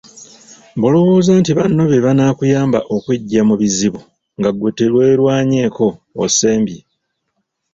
Bw’olowooza 0.79 1.31
nti 1.39 1.51
banno 1.57 1.83
be 1.91 2.03
banaakuyamba 2.05 2.79
okweggya 2.95 3.41
mu 3.49 3.55
bizibu 3.61 3.99
nga 4.37 4.49
ggwe 4.53 4.69
teweerwanyeeko, 4.77 5.87
osembye. 6.23 6.81